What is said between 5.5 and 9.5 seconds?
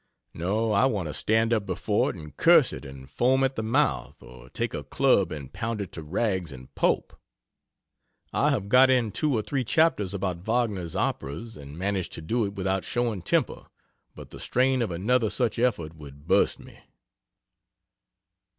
pound it to rags and pulp. I have got in two or